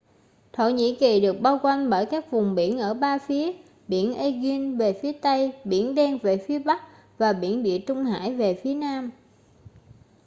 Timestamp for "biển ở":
2.55-2.93